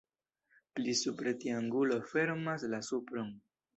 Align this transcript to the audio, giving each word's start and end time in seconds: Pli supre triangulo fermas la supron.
Pli 0.77 0.95
supre 1.01 1.33
triangulo 1.43 1.99
fermas 2.15 2.67
la 2.73 2.81
supron. 2.89 3.31